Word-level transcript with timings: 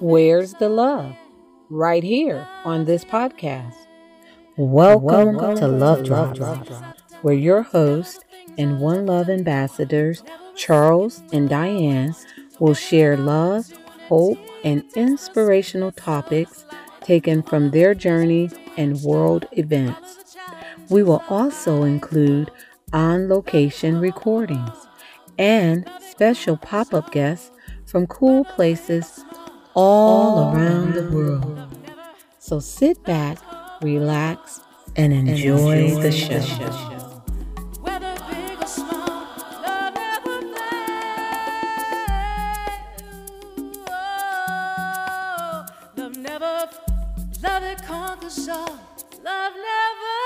Where's 0.00 0.54
the 0.54 0.68
love? 0.68 1.14
Right 1.70 2.02
here 2.02 2.48
on 2.64 2.86
this 2.86 3.04
podcast. 3.04 3.86
Welcome, 4.56 5.38
to 5.56 5.68
Love 5.68 6.02
Drops, 6.02 6.40
where 7.22 7.36
your 7.36 7.62
host 7.62 8.24
and 8.58 8.80
One 8.80 9.06
Love 9.06 9.28
ambassadors, 9.28 10.24
Charles 10.56 11.22
and 11.32 11.48
Diane, 11.48 12.16
will 12.58 12.74
share 12.74 13.16
love, 13.16 13.70
hope, 14.08 14.38
and 14.64 14.82
inspirational 14.96 15.92
topics 15.92 16.64
taken 17.02 17.44
from 17.44 17.70
their 17.70 17.94
journey 17.94 18.50
and 18.76 19.00
world 19.02 19.46
events. 19.52 20.36
We 20.88 21.04
will 21.04 21.22
also 21.28 21.84
include 21.84 22.50
on 22.92 23.28
location 23.28 24.00
recordings 24.00 24.85
and 25.38 25.88
special 26.10 26.56
pop 26.56 26.92
up 26.94 27.12
guests 27.12 27.50
from 27.86 28.06
cool 28.06 28.44
places 28.44 29.24
all 29.74 30.54
around 30.54 30.94
the 30.94 31.10
world. 31.10 31.68
So 32.38 32.60
sit 32.60 33.02
back, 33.04 33.38
relax, 33.82 34.60
and 34.96 35.12
enjoy 35.12 35.94
the 36.00 36.12
show. 36.12 36.40
whether 37.82 38.14
big 38.30 38.62
or 38.62 38.66
small, 38.66 39.26
love 39.62 39.94
never 39.94 40.40
fails. 40.56 40.66
Oh, 43.90 45.66
love 45.96 46.16
never, 46.16 46.68
love 47.42 47.62
it 47.62 47.82
conquers 47.84 48.48
all. 48.48 48.78
Love 49.24 49.54
never 49.54 50.25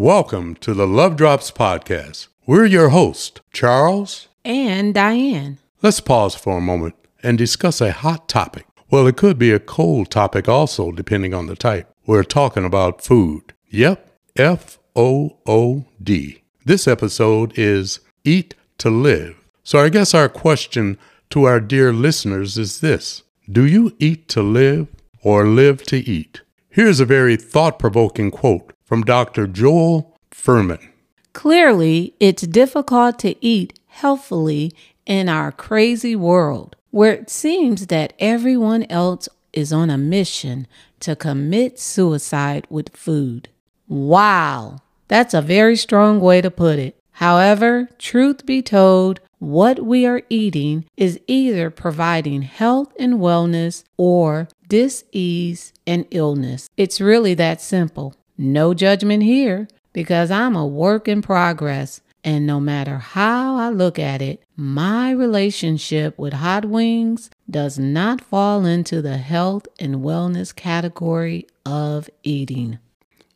Welcome 0.00 0.54
to 0.60 0.72
the 0.72 0.86
Love 0.86 1.16
Drops 1.16 1.50
Podcast. 1.50 2.28
We're 2.46 2.64
your 2.64 2.88
hosts, 2.88 3.38
Charles. 3.52 4.28
And 4.46 4.94
Diane. 4.94 5.58
Let's 5.82 6.00
pause 6.00 6.34
for 6.34 6.56
a 6.56 6.62
moment 6.62 6.94
and 7.22 7.36
discuss 7.36 7.82
a 7.82 7.92
hot 7.92 8.26
topic. 8.26 8.64
Well, 8.90 9.06
it 9.06 9.18
could 9.18 9.38
be 9.38 9.52
a 9.52 9.60
cold 9.60 10.10
topic 10.10 10.48
also, 10.48 10.90
depending 10.90 11.34
on 11.34 11.48
the 11.48 11.54
type. 11.54 11.86
We're 12.06 12.24
talking 12.24 12.64
about 12.64 13.04
food. 13.04 13.52
Yep, 13.68 14.10
F 14.36 14.78
O 14.96 15.36
O 15.46 15.84
D. 16.02 16.44
This 16.64 16.88
episode 16.88 17.52
is 17.58 18.00
Eat 18.24 18.54
to 18.78 18.88
Live. 18.88 19.36
So 19.62 19.80
I 19.80 19.90
guess 19.90 20.14
our 20.14 20.30
question 20.30 20.96
to 21.28 21.44
our 21.44 21.60
dear 21.60 21.92
listeners 21.92 22.56
is 22.56 22.80
this 22.80 23.24
Do 23.52 23.66
you 23.66 23.94
eat 23.98 24.28
to 24.28 24.40
live 24.40 24.88
or 25.22 25.46
live 25.46 25.82
to 25.88 25.98
eat? 25.98 26.40
Here's 26.70 27.00
a 27.00 27.04
very 27.04 27.36
thought 27.36 27.78
provoking 27.78 28.30
quote 28.30 28.72
from 28.90 29.04
Dr. 29.04 29.46
Joel 29.46 30.18
Fuhrman. 30.32 30.84
Clearly, 31.32 32.12
it's 32.18 32.42
difficult 32.42 33.20
to 33.20 33.36
eat 33.40 33.78
healthfully 33.86 34.72
in 35.06 35.28
our 35.28 35.52
crazy 35.52 36.16
world 36.16 36.74
where 36.90 37.12
it 37.12 37.30
seems 37.30 37.86
that 37.86 38.12
everyone 38.18 38.82
else 38.90 39.28
is 39.52 39.72
on 39.72 39.90
a 39.90 39.96
mission 39.96 40.66
to 40.98 41.14
commit 41.14 41.78
suicide 41.78 42.66
with 42.68 42.96
food. 42.96 43.48
Wow, 43.86 44.78
that's 45.06 45.34
a 45.34 45.40
very 45.40 45.76
strong 45.76 46.20
way 46.20 46.40
to 46.40 46.50
put 46.50 46.80
it. 46.80 46.96
However, 47.12 47.88
truth 47.96 48.44
be 48.44 48.60
told, 48.60 49.20
what 49.38 49.84
we 49.84 50.04
are 50.04 50.22
eating 50.28 50.84
is 50.96 51.20
either 51.28 51.70
providing 51.70 52.42
health 52.42 52.92
and 52.98 53.14
wellness 53.14 53.84
or 53.96 54.48
dis-ease 54.66 55.72
and 55.86 56.06
illness. 56.10 56.68
It's 56.76 57.00
really 57.00 57.34
that 57.34 57.60
simple. 57.60 58.16
No 58.42 58.72
judgment 58.72 59.22
here 59.22 59.68
because 59.92 60.30
I'm 60.30 60.56
a 60.56 60.66
work 60.66 61.06
in 61.08 61.20
progress. 61.20 62.00
And 62.24 62.46
no 62.46 62.58
matter 62.58 62.96
how 62.96 63.56
I 63.56 63.68
look 63.68 63.98
at 63.98 64.22
it, 64.22 64.42
my 64.56 65.10
relationship 65.10 66.18
with 66.18 66.32
hot 66.32 66.64
wings 66.64 67.28
does 67.50 67.78
not 67.78 68.22
fall 68.22 68.64
into 68.64 69.02
the 69.02 69.18
health 69.18 69.68
and 69.78 69.96
wellness 69.96 70.56
category 70.56 71.46
of 71.66 72.08
eating. 72.22 72.78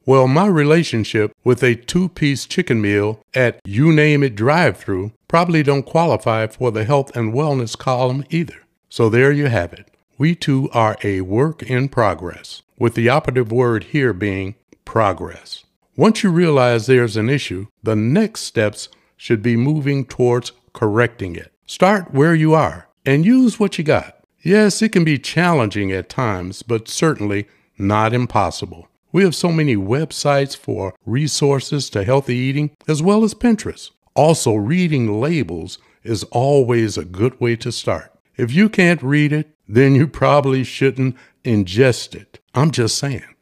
Well, 0.07 0.27
my 0.27 0.47
relationship 0.47 1.33
with 1.45 1.63
a 1.63 1.75
two 1.75 2.09
piece 2.09 2.47
chicken 2.47 2.81
meal 2.81 3.21
at 3.35 3.61
You 3.67 3.93
Name 3.93 4.23
It 4.23 4.35
drive 4.35 4.79
through 4.79 5.13
probably 5.29 5.63
don't 5.63 5.83
qualify 5.83 6.47
for 6.47 6.71
the 6.71 6.85
health 6.85 7.15
and 7.15 7.35
wellness 7.35 7.77
column 7.77 8.25
either. 8.31 8.63
So 8.89 9.11
there 9.11 9.33
you 9.33 9.49
have 9.49 9.75
it. 9.75 9.91
We 10.17 10.35
too 10.35 10.71
are 10.73 10.97
a 11.03 11.21
work 11.23 11.63
in 11.63 11.89
progress, 11.89 12.63
with 12.79 12.95
the 12.95 13.09
operative 13.09 13.51
word 13.51 13.85
here 13.85 14.13
being 14.13 14.55
progress. 14.85 15.65
Once 15.97 16.23
you 16.23 16.31
realize 16.31 16.87
there's 16.87 17.17
an 17.17 17.31
issue, 17.31 17.67
the 17.83 17.95
next 17.95 18.41
steps 18.41 18.89
should 19.17 19.43
be 19.43 19.57
moving 19.57 20.05
towards 20.05 20.53
correcting 20.73 21.37
it. 21.37 21.53
Start 21.67 22.13
where 22.13 22.35
you 22.35 22.53
are 22.55 22.89
and 23.07 23.25
use 23.25 23.61
what 23.61 23.79
you 23.79 23.85
got. 23.85 24.19
Yes, 24.43 24.83
it 24.83 24.91
can 24.91 25.05
be 25.05 25.19
challenging 25.19 25.93
at 25.93 26.09
times, 26.09 26.63
but 26.63 26.89
certainly 26.89 27.47
not 27.79 28.13
impossible. 28.13 28.89
We 29.13 29.23
have 29.23 29.35
so 29.35 29.53
many 29.53 29.77
websites 29.77 30.57
for 30.57 30.95
resources 31.07 31.89
to 31.91 32.05
healthy 32.05 32.37
eating, 32.37 32.77
as 32.89 33.01
well 33.01 33.25
as 33.25 33.33
Pinterest. 33.33 33.91
Also, 34.15 34.55
reading 34.55 35.21
labels 35.21 35.79
is 36.03 36.25
always 36.25 36.99
a 36.99 37.05
good 37.05 37.41
way 37.41 37.57
to 37.57 37.73
start. 37.73 38.13
If 38.37 38.53
you 38.53 38.69
can't 38.69 39.03
read 39.03 39.33
it, 39.33 39.49
then 39.69 39.95
you 39.95 40.07
probably 40.07 40.65
shouldn't 40.65 41.17
ingest 41.45 42.15
it. 42.15 42.41
I'm 42.55 42.71
just 42.71 42.99
saying. 42.99 43.34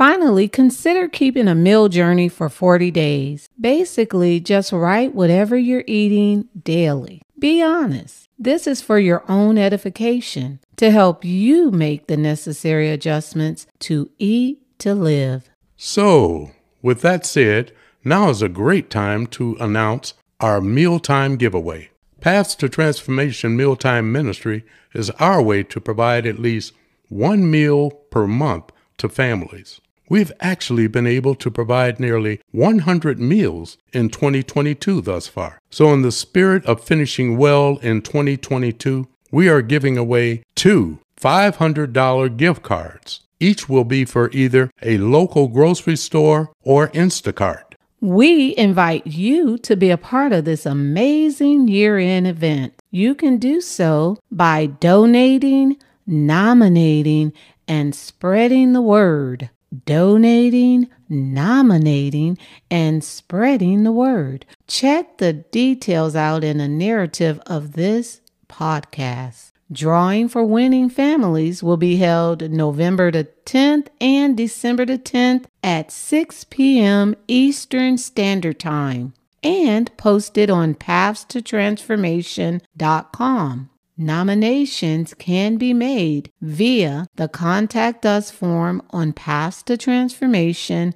Finally, 0.00 0.48
consider 0.48 1.08
keeping 1.08 1.46
a 1.46 1.54
meal 1.54 1.86
journey 1.86 2.26
for 2.26 2.48
40 2.48 2.90
days. 2.90 3.50
Basically, 3.60 4.40
just 4.40 4.72
write 4.72 5.14
whatever 5.14 5.58
you're 5.58 5.84
eating 5.86 6.48
daily. 6.64 7.20
Be 7.38 7.60
honest. 7.60 8.26
This 8.38 8.66
is 8.66 8.80
for 8.80 8.98
your 8.98 9.22
own 9.30 9.58
edification 9.58 10.58
to 10.76 10.90
help 10.90 11.22
you 11.22 11.70
make 11.70 12.06
the 12.06 12.16
necessary 12.16 12.88
adjustments 12.88 13.66
to 13.80 14.10
eat 14.18 14.62
to 14.78 14.94
live. 14.94 15.50
So, 15.76 16.52
with 16.80 17.02
that 17.02 17.26
said, 17.26 17.72
now 18.02 18.30
is 18.30 18.40
a 18.40 18.48
great 18.48 18.88
time 18.88 19.26
to 19.36 19.54
announce 19.60 20.14
our 20.40 20.62
mealtime 20.62 21.36
giveaway. 21.36 21.90
Paths 22.22 22.54
to 22.54 22.70
Transformation 22.70 23.54
Mealtime 23.54 24.10
Ministry 24.10 24.64
is 24.94 25.10
our 25.20 25.42
way 25.42 25.62
to 25.64 25.78
provide 25.78 26.24
at 26.24 26.38
least 26.38 26.72
one 27.10 27.50
meal 27.50 27.90
per 27.90 28.26
month 28.26 28.72
to 28.96 29.06
families. 29.06 29.78
We've 30.10 30.32
actually 30.40 30.88
been 30.88 31.06
able 31.06 31.36
to 31.36 31.52
provide 31.52 32.00
nearly 32.00 32.40
100 32.50 33.20
meals 33.20 33.78
in 33.92 34.10
2022 34.10 35.00
thus 35.02 35.28
far. 35.28 35.60
So, 35.70 35.94
in 35.94 36.02
the 36.02 36.10
spirit 36.10 36.66
of 36.66 36.82
finishing 36.82 37.38
well 37.38 37.76
in 37.76 38.02
2022, 38.02 39.06
we 39.30 39.48
are 39.48 39.62
giving 39.62 39.96
away 39.96 40.42
two 40.56 40.98
$500 41.16 42.36
gift 42.36 42.62
cards. 42.62 43.20
Each 43.38 43.68
will 43.68 43.84
be 43.84 44.04
for 44.04 44.30
either 44.32 44.72
a 44.82 44.98
local 44.98 45.46
grocery 45.46 45.96
store 45.96 46.50
or 46.64 46.88
Instacart. 46.88 47.74
We 48.00 48.56
invite 48.56 49.06
you 49.06 49.58
to 49.58 49.76
be 49.76 49.90
a 49.90 49.96
part 49.96 50.32
of 50.32 50.44
this 50.44 50.66
amazing 50.66 51.68
year 51.68 51.98
end 51.98 52.26
event. 52.26 52.74
You 52.90 53.14
can 53.14 53.36
do 53.36 53.60
so 53.60 54.18
by 54.32 54.66
donating, 54.66 55.76
nominating, 56.04 57.32
and 57.68 57.94
spreading 57.94 58.72
the 58.72 58.82
word. 58.82 59.50
Donating, 59.86 60.90
nominating, 61.08 62.36
and 62.70 63.04
spreading 63.04 63.84
the 63.84 63.92
word. 63.92 64.44
Check 64.66 65.18
the 65.18 65.32
details 65.32 66.16
out 66.16 66.42
in 66.42 66.58
the 66.58 66.68
narrative 66.68 67.40
of 67.46 67.72
this 67.72 68.20
podcast. 68.48 69.52
Drawing 69.72 70.28
for 70.28 70.44
winning 70.44 70.90
families 70.90 71.62
will 71.62 71.76
be 71.76 71.94
held 71.96 72.50
November 72.50 73.12
the 73.12 73.28
10th 73.46 73.86
and 74.00 74.36
December 74.36 74.84
the 74.84 74.98
10th 74.98 75.44
at 75.62 75.92
6 75.92 76.42
p.m. 76.44 77.14
Eastern 77.28 77.96
Standard 77.96 78.58
Time 78.58 79.14
and 79.44 79.96
posted 79.96 80.50
on 80.50 80.74
pathstotransformation.com. 80.74 83.70
Nominations 84.02 85.12
can 85.12 85.58
be 85.58 85.74
made 85.74 86.30
via 86.40 87.06
the 87.16 87.28
Contact 87.28 88.06
Us 88.06 88.30
form 88.30 88.80
on 88.88 89.12
Paths 89.12 89.62
to 89.64 89.76
Transformation 89.76 90.94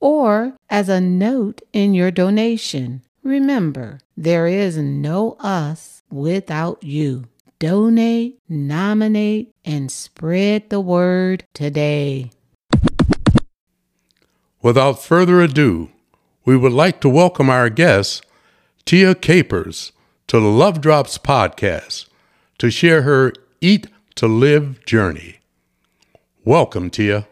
or 0.00 0.54
as 0.70 0.88
a 0.88 0.98
note 0.98 1.60
in 1.74 1.92
your 1.92 2.10
donation. 2.10 3.02
Remember, 3.22 4.00
there 4.16 4.46
is 4.46 4.78
no 4.78 5.36
us 5.40 6.02
without 6.10 6.82
you. 6.82 7.26
Donate, 7.58 8.38
nominate, 8.48 9.52
and 9.66 9.92
spread 9.92 10.70
the 10.70 10.80
word 10.80 11.44
today. 11.52 12.30
Without 14.62 15.02
further 15.02 15.42
ado, 15.42 15.90
we 16.46 16.56
would 16.56 16.72
like 16.72 17.02
to 17.02 17.10
welcome 17.10 17.50
our 17.50 17.68
guest, 17.68 18.24
Tia 18.86 19.14
Capers, 19.14 19.92
to 20.28 20.40
the 20.40 20.46
Love 20.46 20.80
Drops 20.80 21.18
podcast 21.18 22.07
to 22.58 22.70
share 22.70 23.02
her 23.02 23.32
Eat 23.60 23.86
to 24.16 24.26
Live 24.26 24.84
journey. 24.84 25.38
Welcome, 26.44 26.90
Tia. 26.90 27.26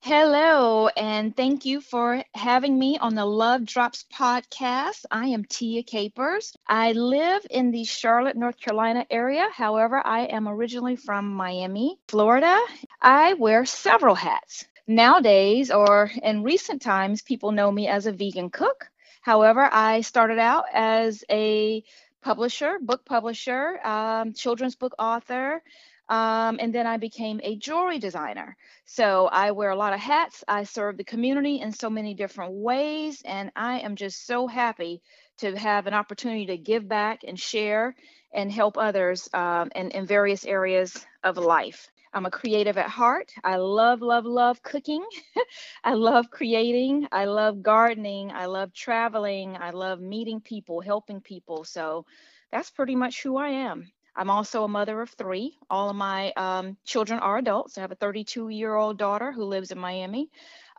Hello, 0.00 0.88
and 0.88 1.34
thank 1.34 1.64
you 1.64 1.80
for 1.80 2.22
having 2.34 2.78
me 2.78 2.98
on 2.98 3.14
the 3.14 3.24
Love 3.24 3.64
Drops 3.64 4.04
podcast. 4.12 5.04
I 5.10 5.28
am 5.28 5.44
Tia 5.44 5.84
Capers. 5.84 6.52
I 6.66 6.92
live 6.92 7.46
in 7.48 7.70
the 7.70 7.84
Charlotte, 7.84 8.36
North 8.36 8.58
Carolina 8.58 9.06
area. 9.10 9.48
However, 9.54 10.04
I 10.04 10.24
am 10.24 10.48
originally 10.48 10.96
from 10.96 11.32
Miami, 11.32 11.98
Florida. 12.08 12.60
I 13.00 13.34
wear 13.34 13.64
several 13.64 14.16
hats. 14.16 14.66
Nowadays, 14.88 15.70
or 15.70 16.10
in 16.22 16.42
recent 16.42 16.82
times, 16.82 17.22
people 17.22 17.52
know 17.52 17.70
me 17.70 17.86
as 17.86 18.06
a 18.06 18.12
vegan 18.12 18.50
cook. 18.50 18.88
However, 19.22 19.68
I 19.72 20.02
started 20.02 20.38
out 20.38 20.64
as 20.72 21.24
a 21.30 21.82
publisher, 22.22 22.78
book 22.80 23.04
publisher, 23.04 23.78
um, 23.84 24.34
children's 24.34 24.76
book 24.76 24.94
author, 24.98 25.62
um, 26.08 26.58
and 26.60 26.74
then 26.74 26.86
I 26.86 26.96
became 26.96 27.40
a 27.42 27.56
jewelry 27.56 27.98
designer. 27.98 28.56
So 28.84 29.28
I 29.28 29.52
wear 29.52 29.70
a 29.70 29.76
lot 29.76 29.92
of 29.92 30.00
hats. 30.00 30.44
I 30.46 30.64
serve 30.64 30.96
the 30.96 31.04
community 31.04 31.60
in 31.60 31.72
so 31.72 31.88
many 31.88 32.14
different 32.14 32.52
ways. 32.52 33.22
And 33.24 33.50
I 33.56 33.80
am 33.80 33.96
just 33.96 34.26
so 34.26 34.46
happy 34.46 35.00
to 35.38 35.56
have 35.56 35.86
an 35.86 35.94
opportunity 35.94 36.46
to 36.46 36.58
give 36.58 36.86
back 36.86 37.20
and 37.26 37.38
share 37.38 37.94
and 38.34 38.50
help 38.50 38.76
others 38.76 39.28
um, 39.32 39.70
in, 39.74 39.90
in 39.92 40.04
various 40.06 40.44
areas 40.44 41.06
of 41.22 41.38
life. 41.38 41.90
I'm 42.14 42.26
a 42.26 42.30
creative 42.30 42.76
at 42.78 42.88
heart. 42.88 43.32
I 43.42 43.56
love, 43.56 44.02
love, 44.02 44.24
love 44.26 44.62
cooking. 44.62 45.04
I 45.84 45.94
love 45.94 46.30
creating. 46.30 47.08
I 47.10 47.24
love 47.24 47.62
gardening. 47.62 48.30
I 48.32 48.46
love 48.46 48.72
traveling. 48.74 49.56
I 49.56 49.70
love 49.70 50.00
meeting 50.00 50.40
people, 50.40 50.80
helping 50.80 51.20
people. 51.20 51.64
So 51.64 52.04
that's 52.50 52.70
pretty 52.70 52.96
much 52.96 53.22
who 53.22 53.36
I 53.38 53.48
am. 53.48 53.90
I'm 54.14 54.28
also 54.28 54.64
a 54.64 54.68
mother 54.68 55.00
of 55.00 55.10
three. 55.10 55.56
All 55.70 55.88
of 55.88 55.96
my 55.96 56.32
um, 56.36 56.76
children 56.84 57.18
are 57.20 57.38
adults. 57.38 57.78
I 57.78 57.80
have 57.80 57.92
a 57.92 57.96
32 57.96 58.50
year 58.50 58.74
old 58.74 58.98
daughter 58.98 59.32
who 59.32 59.44
lives 59.44 59.70
in 59.70 59.78
Miami. 59.78 60.28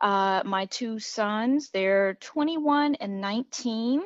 Uh, 0.00 0.42
my 0.44 0.66
two 0.66 1.00
sons, 1.00 1.70
they're 1.70 2.14
21 2.14 2.94
and 2.96 3.20
19. 3.20 4.02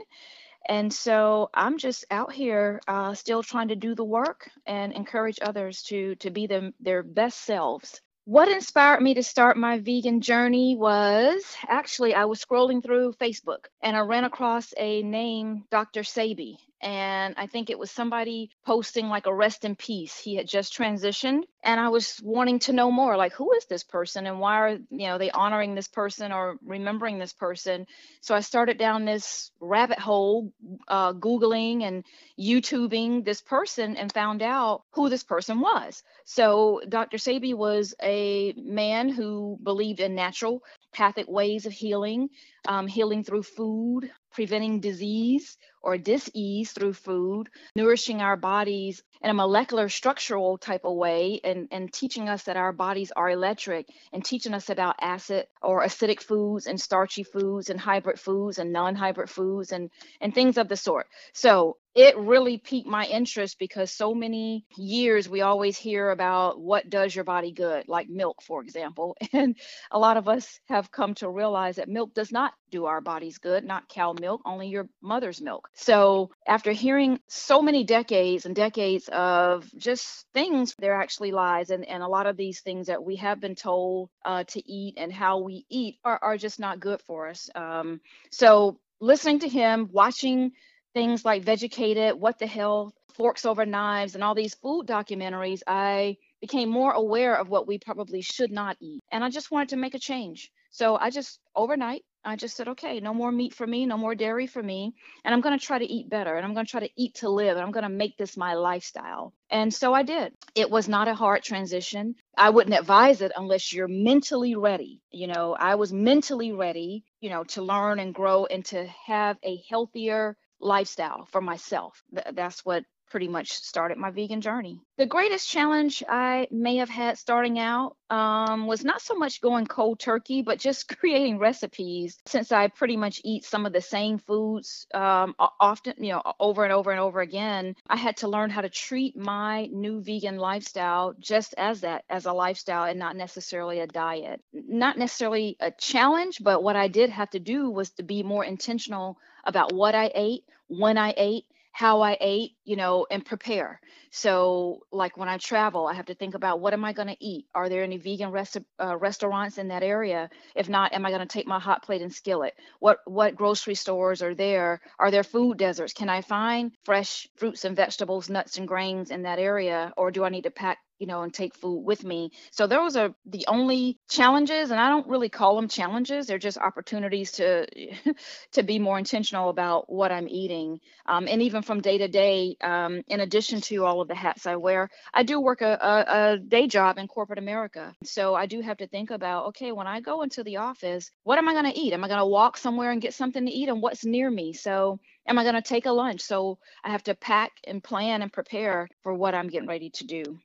And 0.69 0.93
so 0.93 1.49
I'm 1.55 1.79
just 1.79 2.05
out 2.11 2.33
here 2.33 2.81
uh, 2.87 3.15
still 3.15 3.43
trying 3.43 3.69
to 3.69 3.77
do 3.77 3.95
the 3.95 4.05
work 4.05 4.51
and 4.67 4.93
encourage 4.93 5.39
others 5.41 5.83
to, 5.85 6.15
to 6.17 6.31
be 6.31 6.47
them, 6.47 6.75
their 6.79 7.03
best 7.03 7.41
selves. 7.41 8.01
What 8.27 8.49
inspired 8.51 9.01
me 9.01 9.15
to 9.15 9.23
start 9.23 9.57
my 9.57 9.79
vegan 9.79 10.21
journey 10.21 10.77
was 10.77 11.57
actually 11.67 12.15
I 12.15 12.27
was 12.27 12.45
scrolling 12.45 12.83
through 12.83 13.15
Facebook 13.15 13.67
and 13.81 13.97
I 13.97 14.01
ran 14.01 14.25
across 14.25 14.75
a 14.77 15.03
name, 15.03 15.65
Dr. 15.71 16.03
Sebi 16.03 16.59
and 16.81 17.35
I 17.37 17.47
think 17.47 17.71
it 17.71 17.79
was 17.79 17.91
somebody 17.91 18.51
posting 18.65 19.09
like 19.09 19.27
a 19.27 19.35
rest 19.35 19.65
in 19.65 19.75
peace. 19.75 20.17
He 20.17 20.37
had 20.37 20.47
just 20.47 20.77
transitioned, 20.77 21.43
and 21.65 21.81
I 21.81 21.89
was 21.89 22.21
wanting 22.23 22.61
to 22.61 22.73
know 22.73 22.91
more, 22.91 23.17
like 23.17 23.33
who 23.33 23.53
is 23.53 23.67
this 23.67 23.83
person 23.83 24.27
and 24.27 24.39
why 24.39 24.61
are 24.61 24.71
you 24.71 25.09
know 25.09 25.19
they 25.19 25.31
honoring 25.31 25.75
this 25.75 25.89
person 25.89 26.31
or 26.31 26.57
remembering 26.65 27.19
this 27.19 27.33
person? 27.33 27.87
So 28.21 28.35
I 28.35 28.41
started 28.41 28.79
down 28.79 29.05
this 29.05 29.51
rabbit 29.61 29.99
hole, 29.99 30.53
uh, 30.87 31.15
googling 31.15 31.83
and 31.83 32.05
YouTubing 32.39 33.25
this 33.25 33.41
person, 33.41 33.97
and 33.97 34.13
found 34.13 34.43
out 34.43 34.85
who 34.93 35.09
this 35.09 35.25
person 35.25 35.61
was. 35.61 36.03
So 36.27 36.81
Dr. 36.89 37.17
Sebi 37.17 37.55
was 37.55 37.95
a 38.01 38.55
man 38.57 39.09
who 39.09 39.59
believed 39.63 39.99
in 39.99 40.15
natural 40.15 40.63
pathic 40.93 41.29
ways 41.29 41.67
of 41.67 41.73
healing, 41.73 42.29
um, 42.69 42.87
healing 42.87 43.25
through 43.25 43.43
food, 43.43 44.11
preventing 44.31 44.81
disease 44.81 45.57
or 45.83 45.99
disease 45.99 46.73
through 46.73 46.93
food, 46.93 47.49
nourishing 47.75 48.21
our 48.21 48.37
bodies 48.37 49.03
in 49.23 49.31
a 49.31 49.35
molecular 49.35 49.89
structural 49.89 50.59
type 50.59 50.85
of 50.85 50.95
way, 50.95 51.41
and, 51.43 51.69
and 51.71 51.93
teaching 51.93 52.29
us 52.29 52.45
that 52.45 52.57
our 52.57 52.73
bodies 52.73 53.13
are 53.15 53.31
electric, 53.31 53.89
and 54.13 54.25
teaching 54.25 54.55
us 54.55 54.71
about 54.71 54.97
acid 55.01 55.47
or 55.63 55.83
acidic 55.83 56.23
foods 56.23 56.67
and 56.67 56.81
starchy 56.81 57.25
foods 57.25 57.71
and 57.71 57.81
hybrid 57.81 58.19
foods 58.19 58.59
and 58.59 58.73
non-hybrid 58.73 59.29
foods 59.29 59.73
and 59.73 59.91
and 60.21 60.35
things 60.35 60.57
of 60.59 60.69
the 60.69 60.77
sort. 60.77 61.07
So 61.33 61.77
it 61.95 62.17
really 62.17 62.59
piqued 62.59 62.87
my 62.87 63.07
interest 63.07 63.59
because 63.59 63.91
so 63.91 64.15
many 64.15 64.65
years 64.77 65.29
we 65.29 65.41
always 65.41 65.77
hear 65.77 66.11
about 66.11 66.61
what 66.61 66.89
does 66.89 67.13
your 67.13 67.25
body 67.25 67.51
good, 67.51 67.89
like 67.89 68.09
milk, 68.09 68.41
for 68.43 68.63
example. 68.63 69.17
And 69.33 69.57
a 69.91 69.99
lot 69.99 70.17
of 70.17 70.29
us 70.29 70.61
have 70.69 70.91
come 70.91 71.15
to 71.15 71.29
realize 71.29 71.77
that 71.77 71.89
milk 71.89 72.15
does 72.15 72.33
not 72.33 72.53
do 72.71 72.87
our 72.87 73.01
bodies 73.01 73.39
good, 73.39 73.65
not 73.65 73.89
cow 73.89 74.13
milk, 74.13 74.43
only 74.45 74.69
your 74.69 74.89
mother's 75.03 75.41
milk. 75.41 75.68
So 75.75 76.31
after 76.47 76.73
hearing 76.73 77.21
so 77.29 77.63
many 77.63 77.85
decades 77.85 78.47
and 78.47 78.55
decades 78.55 79.09
of 79.09 79.71
just 79.77 80.27
things, 80.35 80.75
there 80.79 80.95
actually 80.95 81.33
lies. 81.33 81.71
And, 81.71 81.85
and 81.85 82.03
a 82.03 82.09
lot 82.09 82.27
of 82.27 82.37
these 82.37 82.61
things 82.61 82.89
that 82.89 83.03
we 83.03 83.17
have 83.17 83.41
been 83.41 83.55
told 83.55 84.11
uh, 84.25 84.45
to 84.45 84.71
eat 84.71 84.95
and 84.97 85.13
how 85.13 85.39
we 85.39 85.65
eat 85.69 85.99
are, 86.05 86.19
are 86.21 86.37
just 86.37 86.59
not 86.59 86.81
good 86.81 87.01
for 87.03 87.29
us. 87.29 87.49
Um, 87.55 88.01
so 88.31 88.79
listening 89.01 89.41
to 89.41 89.49
him, 89.49 89.89
watching 89.93 90.53
things 90.95 91.25
like 91.25 91.45
Vegucated, 91.45 92.19
What 92.19 92.39
the 92.39 92.47
Health, 92.47 92.93
Forks 93.15 93.45
Over 93.45 93.67
Knives, 93.67 94.15
and 94.15 94.25
all 94.25 94.35
these 94.35 94.55
food 94.55 94.87
documentaries, 94.87 95.61
I 95.67 96.17
became 96.41 96.69
more 96.69 96.93
aware 96.93 97.37
of 97.37 97.49
what 97.49 97.67
we 97.67 97.79
probably 97.79 98.21
should 98.21 98.51
not 98.51 98.77
eat. 98.81 99.01
And 99.13 99.23
I 99.23 99.31
just 99.31 99.51
wanted 99.51 99.71
to 99.71 99.77
make 99.77 99.95
a 99.95 99.99
change. 99.99 100.51
So 100.71 100.97
I 100.97 101.11
just 101.11 101.41
overnight, 101.55 102.05
I 102.25 102.37
just 102.37 102.57
said, 102.57 102.69
okay, 102.69 103.01
no 103.01 103.15
more 103.15 103.33
meat 103.33 103.55
for 103.55 103.67
me, 103.67 103.87
no 103.87 103.97
more 103.97 104.15
dairy 104.15 104.47
for 104.47 104.63
me. 104.63 104.95
And 105.25 105.33
I'm 105.33 105.41
going 105.41 105.59
to 105.59 105.65
try 105.65 105.79
to 105.79 105.91
eat 105.91 106.11
better 106.11 106.37
and 106.37 106.45
I'm 106.45 106.55
going 106.55 106.67
to 106.67 106.71
try 106.71 106.81
to 106.81 106.91
eat 106.97 107.17
to 107.17 107.29
live 107.31 107.57
and 107.57 107.65
I'm 107.65 107.73
going 107.73 107.85
to 107.85 107.89
make 107.89 108.17
this 108.17 108.37
my 108.37 108.55
lifestyle. 108.55 109.33
And 109.51 109.73
so 109.73 109.95
I 109.95 110.03
did. 110.03 110.35
It 110.55 110.71
was 110.71 110.89
not 110.89 111.09
a 111.09 111.15
hard 111.15 111.43
transition. 111.43 112.17
I 112.37 112.51
wouldn't 112.51 112.79
advise 112.79 113.23
it 113.23 113.33
unless 113.37 113.73
you're 113.73 113.89
mentally 113.89 114.57
ready. 114.57 115.01
You 115.11 115.29
know, 115.29 115.57
I 115.59 115.77
was 115.77 115.93
mentally 115.93 116.53
ready, 116.53 117.05
you 117.21 117.31
know, 117.31 117.45
to 117.45 117.63
learn 117.63 117.99
and 117.99 118.15
grow 118.15 118.47
and 118.47 118.65
to 118.67 118.87
have 119.07 119.39
a 119.43 119.63
healthier 119.69 120.37
lifestyle 120.61 121.27
for 121.27 121.41
myself. 121.41 122.03
That's 122.35 122.65
what 122.65 122.85
pretty 123.11 123.29
much 123.29 123.53
started 123.53 123.99
my 123.99 124.11
vegan 124.11 124.41
journey. 124.41 124.81
The 124.97 125.07
greatest 125.07 125.49
challenge 125.49 126.03
I 126.09 126.49
may 126.51 126.77
have 126.77 126.89
had 126.89 127.19
starting 127.19 127.59
out 127.59 127.97
um, 128.11 128.67
was 128.67 128.85
not 128.85 129.01
so 129.01 129.15
much 129.15 129.41
going 129.41 129.67
cold 129.67 130.01
turkey, 130.01 130.43
but 130.43 130.59
just 130.59 130.89
creating 130.99 131.39
recipes. 131.39 132.19
Since 132.27 132.53
I 132.53 132.69
pretty 132.69 132.97
much 132.97 133.21
eat 133.25 133.45
some 133.45 133.67
of 133.67 133.73
the 133.73 133.81
same 133.81 134.19
foods 134.19 134.87
um, 134.95 135.35
often, 135.39 135.95
you 135.99 136.13
know, 136.13 136.23
over 136.41 136.65
and 136.65 136.73
over 136.73 136.91
and 136.91 137.01
over 137.01 137.21
again, 137.21 137.75
I 137.87 137.97
had 137.97 138.19
to 138.19 138.29
learn 138.29 138.51
how 138.51 138.63
to 138.63 138.69
treat 138.69 139.17
my 139.17 139.67
new 139.67 140.01
vegan 140.01 140.39
lifestyle 140.39 141.15
just 141.19 141.55
as 141.57 141.83
that, 141.83 142.05
as 142.09 142.27
a 142.27 142.33
lifestyle 142.33 142.85
and 142.85 142.99
not 142.99 143.17
necessarily 143.17 143.81
a 143.81 143.87
diet. 143.87 144.43
Not 144.53 144.99
necessarily 144.99 145.57
a 145.61 145.71
challenge, 145.71 146.39
but 146.43 146.63
what 146.63 146.77
I 146.77 146.89
did 146.89 147.11
have 147.11 147.31
to 147.31 147.41
do 147.41 147.71
was 147.71 147.91
to 147.91 148.03
be 148.03 148.23
more 148.23 148.45
intentional 148.45 149.19
about 149.45 149.73
what 149.73 149.95
I 149.95 150.11
ate, 150.15 150.45
when 150.69 150.99
I 150.99 151.15
ate, 151.17 151.45
how 151.73 152.01
I 152.03 152.17
ate, 152.21 152.53
you 152.65 152.77
know, 152.77 153.07
and 153.11 153.25
prepare. 153.25 153.81
So, 154.11 154.81
like 154.91 155.17
when 155.17 155.29
I 155.29 155.39
travel, 155.39 155.87
I 155.87 155.95
have 155.95 156.07
to 156.07 156.15
think 156.15 156.35
about 156.35 156.61
what 156.61 156.73
am 156.73 156.85
I 156.85 156.93
going 156.93 157.09
to 157.09 157.25
eat? 157.25 157.47
Are 157.55 157.69
there 157.69 157.83
any 157.83 157.99
vegan 157.99 158.31
rest- 158.31 158.59
uh, 158.83 158.97
restaurants 158.97 159.59
in 159.59 159.69
that 159.69 159.83
area? 159.83 160.31
If 160.55 160.69
not, 160.69 160.93
am 160.93 161.07
I 161.07 161.11
going 161.11 161.21
to 161.21 161.27
take 161.27 161.47
my 161.47 161.59
hot 161.61 161.83
plate 161.83 162.03
and 162.03 162.13
skillet? 162.13 162.55
What 162.81 162.99
what 163.07 163.37
grocery 163.37 163.75
stores 163.75 164.23
are 164.23 164.35
there? 164.35 164.81
Are 164.99 165.11
there 165.11 165.25
food 165.25 165.59
deserts? 165.59 165.93
Can 165.93 166.09
I 166.09 166.23
find 166.23 166.73
fresh 166.85 167.29
fruits 167.37 167.65
and 167.65 167.77
vegetables, 167.77 168.29
nuts 168.31 168.59
and 168.59 168.67
grains 168.67 169.11
in 169.11 169.23
that 169.23 169.39
area, 169.39 169.93
or 169.97 170.11
do 170.11 170.25
I 170.25 170.31
need 170.31 170.45
to 170.45 170.51
pack 170.51 170.79
you 170.99 171.07
know, 171.07 171.23
and 171.23 171.33
take 171.33 171.55
food 171.55 171.81
with 171.81 172.05
me. 172.05 172.31
So 172.51 172.67
those 172.67 172.97
are 172.97 173.15
the 173.27 173.45
only 173.49 173.99
challenges, 174.09 174.71
and 174.71 174.81
I 174.81 174.89
don't 174.89 175.07
really 175.09 175.29
call 175.29 175.57
them 175.57 175.69
challenges. 175.69 176.27
They're 176.27 176.39
just 176.39 176.59
opportunities 176.59 177.33
to 177.33 177.67
to 178.53 178.63
be 178.63 178.79
more 178.79 178.99
intentional 178.99 179.49
about 179.49 179.91
what 179.91 180.13
I'm 180.13 180.29
eating. 180.29 180.81
Um, 181.07 181.29
and 181.29 181.43
even 181.43 181.63
from 181.63 181.81
day 181.81 181.99
to 181.99 182.09
day, 182.09 182.57
um, 182.61 183.03
in 183.09 183.21
addition 183.21 183.61
to 183.63 183.85
all 183.85 184.01
of 184.01 184.09
the 184.09 184.15
hats 184.15 184.47
I 184.47 184.57
wear, 184.57 184.91
I 185.15 185.23
do 185.23 185.41
work 185.41 185.63
a, 185.63 185.79
a, 185.81 186.33
a 186.33 186.39
day 186.39 186.67
job 186.67 186.99
in 186.99 187.09
corporate 187.09 187.39
America. 187.39 187.95
So 188.05 188.35
I 188.35 188.47
do 188.47 188.61
have 188.61 188.79
to 188.79 188.87
think 188.87 189.11
about, 189.11 189.47
okay, 189.49 189.73
when 189.73 189.87
I 189.87 190.01
go 190.01 190.23
into 190.23 190.43
the 190.43 190.59
office, 190.59 191.11
what 191.23 191.39
am 191.39 191.49
I 191.49 191.53
going 191.53 191.73
to 191.73 191.79
eat? 191.79 191.93
Am 191.93 192.05
I 192.05 192.09
going 192.09 192.21
to 192.21 192.27
walk 192.27 192.57
somewhere 192.57 192.91
and 192.91 193.03
get 193.03 193.15
something 193.15 193.45
to 193.45 193.53
eat, 193.53 193.69
and 193.69 193.83
what's 193.83 194.05
near 194.05 194.31
me? 194.31 194.53
So 194.53 194.99
am 195.27 195.39
I 195.39 195.43
going 195.43 195.55
to 195.55 195.63
take 195.63 195.87
a 195.87 195.93
lunch? 195.93 196.23
So 196.23 196.59
I 196.85 196.91
have 196.91 197.05
to 197.05 197.15
pack 197.15 197.53
and 197.67 197.83
plan 197.83 198.23
and 198.23 198.33
prepare 198.33 198.89
for 199.03 199.15
what 199.15 199.35
I'm 199.35 199.49
getting 199.49 199.69
ready 199.69 199.91
to 199.91 200.07
do. 200.07 200.39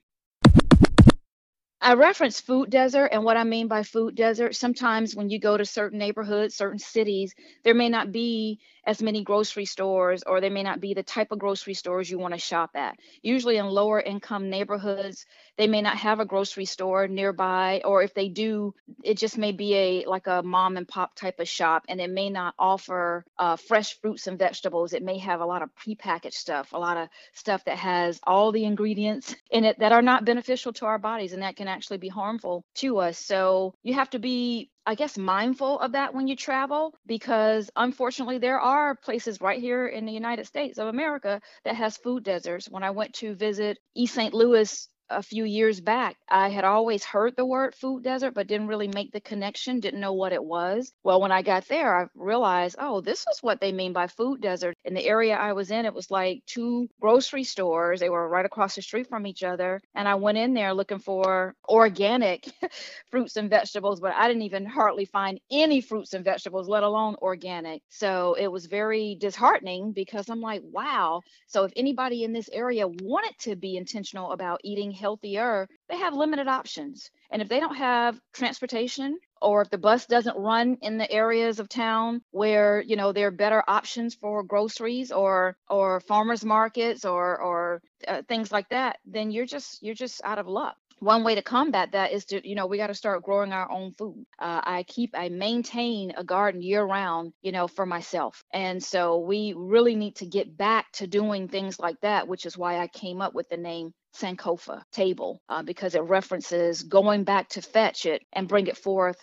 I 1.84 1.92
reference 1.96 2.40
food 2.40 2.70
desert, 2.70 3.08
and 3.12 3.24
what 3.24 3.36
I 3.36 3.44
mean 3.44 3.68
by 3.68 3.82
food 3.82 4.14
desert, 4.14 4.56
sometimes 4.56 5.14
when 5.14 5.28
you 5.28 5.38
go 5.38 5.58
to 5.58 5.66
certain 5.66 5.98
neighborhoods, 5.98 6.54
certain 6.54 6.78
cities, 6.78 7.34
there 7.62 7.74
may 7.74 7.90
not 7.90 8.10
be 8.10 8.58
as 8.86 9.02
many 9.02 9.22
grocery 9.22 9.66
stores, 9.66 10.22
or 10.26 10.40
they 10.40 10.50
may 10.50 10.62
not 10.62 10.80
be 10.80 10.94
the 10.94 11.02
type 11.02 11.30
of 11.30 11.38
grocery 11.38 11.74
stores 11.74 12.10
you 12.10 12.18
want 12.18 12.34
to 12.34 12.40
shop 12.40 12.70
at. 12.74 12.96
Usually 13.22 13.58
in 13.58 13.66
lower 13.66 14.00
income 14.00 14.50
neighborhoods, 14.50 15.26
they 15.56 15.66
may 15.66 15.82
not 15.82 15.96
have 15.96 16.20
a 16.20 16.24
grocery 16.24 16.64
store 16.64 17.06
nearby, 17.06 17.82
or 17.84 18.02
if 18.02 18.14
they 18.14 18.28
do, 18.28 18.74
it 19.02 19.18
just 19.18 19.38
may 19.38 19.52
be 19.52 19.74
a 19.74 20.04
like 20.06 20.26
a 20.26 20.42
mom 20.42 20.76
and 20.76 20.88
pop 20.88 21.14
type 21.14 21.38
of 21.38 21.48
shop, 21.48 21.84
and 21.88 22.00
it 22.00 22.10
may 22.10 22.30
not 22.30 22.54
offer 22.58 23.24
uh, 23.38 23.56
fresh 23.56 23.98
fruits 24.00 24.26
and 24.26 24.38
vegetables. 24.38 24.92
It 24.94 25.02
may 25.02 25.18
have 25.18 25.40
a 25.40 25.46
lot 25.46 25.62
of 25.62 25.70
prepackaged 25.76 26.34
stuff, 26.34 26.72
a 26.72 26.78
lot 26.78 26.96
of 26.96 27.08
stuff 27.34 27.64
that 27.64 27.78
has 27.78 28.20
all 28.24 28.52
the 28.52 28.64
ingredients 28.64 29.34
in 29.50 29.64
it 29.64 29.78
that 29.80 29.92
are 29.92 30.02
not 30.02 30.24
beneficial 30.24 30.72
to 30.74 30.86
our 30.86 30.98
bodies, 30.98 31.32
and 31.34 31.42
that 31.42 31.56
can 31.56 31.68
actually 31.74 31.98
be 31.98 32.08
harmful 32.08 32.64
to 32.76 32.98
us. 32.98 33.18
So 33.18 33.74
you 33.82 33.94
have 33.94 34.10
to 34.10 34.18
be 34.18 34.70
I 34.86 34.94
guess 34.94 35.16
mindful 35.16 35.80
of 35.80 35.92
that 35.92 36.12
when 36.12 36.28
you 36.28 36.36
travel 36.36 36.94
because 37.06 37.70
unfortunately 37.74 38.38
there 38.38 38.60
are 38.60 38.94
places 38.94 39.40
right 39.40 39.58
here 39.58 39.86
in 39.86 40.04
the 40.04 40.12
United 40.12 40.46
States 40.46 40.78
of 40.78 40.88
America 40.88 41.40
that 41.64 41.76
has 41.76 41.96
food 41.96 42.22
deserts. 42.22 42.68
When 42.68 42.82
I 42.82 42.90
went 42.90 43.14
to 43.14 43.34
visit 43.34 43.78
East 43.94 44.14
St. 44.14 44.34
Louis 44.34 44.88
a 45.10 45.22
few 45.22 45.44
years 45.44 45.80
back, 45.80 46.16
I 46.28 46.48
had 46.48 46.64
always 46.64 47.04
heard 47.04 47.36
the 47.36 47.44
word 47.46 47.74
food 47.74 48.02
desert, 48.04 48.32
but 48.34 48.46
didn't 48.46 48.68
really 48.68 48.88
make 48.88 49.12
the 49.12 49.20
connection, 49.20 49.80
didn't 49.80 50.00
know 50.00 50.12
what 50.12 50.32
it 50.32 50.42
was. 50.44 50.92
Well, 51.02 51.20
when 51.20 51.32
I 51.32 51.42
got 51.42 51.66
there, 51.68 51.96
I 51.96 52.06
realized, 52.14 52.76
oh, 52.78 53.00
this 53.00 53.20
is 53.20 53.42
what 53.42 53.60
they 53.60 53.72
mean 53.72 53.92
by 53.92 54.06
food 54.06 54.40
desert. 54.40 54.74
In 54.84 54.94
the 54.94 55.04
area 55.04 55.36
I 55.36 55.52
was 55.52 55.70
in, 55.70 55.84
it 55.86 55.94
was 55.94 56.10
like 56.10 56.42
two 56.46 56.88
grocery 57.00 57.44
stores. 57.44 58.00
They 58.00 58.08
were 58.08 58.28
right 58.28 58.46
across 58.46 58.74
the 58.74 58.82
street 58.82 59.08
from 59.08 59.26
each 59.26 59.42
other. 59.42 59.80
And 59.94 60.08
I 60.08 60.14
went 60.16 60.38
in 60.38 60.54
there 60.54 60.74
looking 60.74 60.98
for 60.98 61.54
organic 61.68 62.48
fruits 63.10 63.36
and 63.36 63.50
vegetables, 63.50 64.00
but 64.00 64.14
I 64.14 64.28
didn't 64.28 64.42
even 64.42 64.66
hardly 64.66 65.04
find 65.04 65.40
any 65.50 65.80
fruits 65.80 66.14
and 66.14 66.24
vegetables, 66.24 66.68
let 66.68 66.82
alone 66.82 67.16
organic. 67.20 67.82
So 67.90 68.34
it 68.34 68.48
was 68.48 68.66
very 68.66 69.16
disheartening 69.20 69.92
because 69.92 70.28
I'm 70.28 70.40
like, 70.40 70.62
wow. 70.64 71.20
So 71.46 71.64
if 71.64 71.72
anybody 71.76 72.24
in 72.24 72.32
this 72.32 72.48
area 72.52 72.86
wanted 72.88 73.34
to 73.40 73.56
be 73.56 73.76
intentional 73.76 74.32
about 74.32 74.60
eating 74.64 74.93
healthier, 74.94 75.68
they 75.88 75.98
have 75.98 76.14
limited 76.14 76.48
options. 76.48 77.10
And 77.30 77.42
if 77.42 77.48
they 77.48 77.60
don't 77.60 77.76
have 77.76 78.20
transportation 78.32 79.18
or 79.42 79.62
if 79.62 79.70
the 79.70 79.78
bus 79.78 80.06
doesn't 80.06 80.36
run 80.36 80.78
in 80.82 80.98
the 80.98 81.10
areas 81.10 81.60
of 81.60 81.68
town 81.68 82.22
where 82.30 82.82
you 82.82 82.96
know 82.96 83.12
there 83.12 83.28
are 83.28 83.32
better 83.32 83.62
options 83.68 84.14
for 84.14 84.42
groceries 84.42 85.12
or 85.12 85.56
or 85.68 86.00
farmers 86.00 86.44
markets 86.44 87.04
or 87.04 87.40
or 87.40 87.82
uh, 88.08 88.22
things 88.28 88.50
like 88.50 88.68
that 88.70 88.98
then 89.04 89.30
you're 89.30 89.46
just 89.46 89.82
you're 89.82 89.94
just 89.94 90.20
out 90.24 90.38
of 90.38 90.48
luck. 90.48 90.76
One 91.00 91.24
way 91.24 91.34
to 91.34 91.42
combat 91.42 91.92
that 91.92 92.12
is 92.12 92.24
to 92.26 92.48
you 92.48 92.54
know 92.54 92.66
we 92.66 92.78
got 92.78 92.86
to 92.86 92.94
start 92.94 93.22
growing 93.24 93.52
our 93.52 93.70
own 93.70 93.92
food. 93.92 94.24
Uh, 94.38 94.60
i 94.64 94.84
keep 94.84 95.10
i 95.14 95.28
maintain 95.28 96.12
a 96.16 96.24
garden 96.24 96.62
year 96.62 96.82
round 96.84 97.32
you 97.42 97.52
know 97.52 97.68
for 97.68 97.84
myself. 97.86 98.42
And 98.52 98.82
so 98.82 99.18
we 99.18 99.54
really 99.56 99.96
need 99.96 100.16
to 100.16 100.26
get 100.26 100.56
back 100.56 100.90
to 100.92 101.06
doing 101.06 101.48
things 101.48 101.78
like 101.78 102.00
that 102.00 102.28
which 102.28 102.46
is 102.46 102.56
why 102.56 102.78
i 102.78 102.88
came 102.88 103.20
up 103.20 103.34
with 103.34 103.48
the 103.48 103.56
name 103.56 103.92
sankofa 104.14 104.82
table 104.92 105.40
uh, 105.48 105.62
because 105.62 105.94
it 105.94 106.02
references 106.02 106.82
going 106.82 107.24
back 107.24 107.48
to 107.48 107.62
fetch 107.62 108.06
it 108.06 108.22
and 108.32 108.48
bring 108.48 108.66
it 108.66 108.76
forth 108.76 109.18